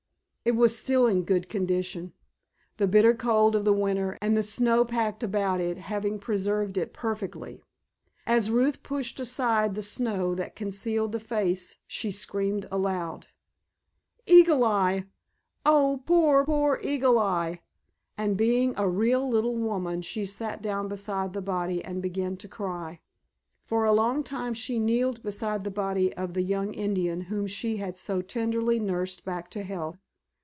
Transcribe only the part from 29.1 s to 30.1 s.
back to health.